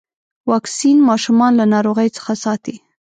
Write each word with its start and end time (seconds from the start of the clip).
واکسین 0.51 0.97
ماشومان 1.09 1.51
له 1.59 1.65
ناروغيو 1.73 2.15
څخه 2.17 2.33
ساتي. 2.43 2.75